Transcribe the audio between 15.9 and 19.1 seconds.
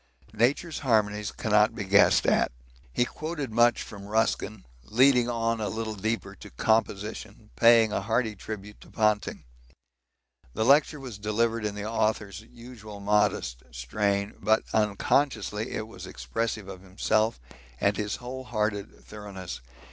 expressive of himself and his whole hearted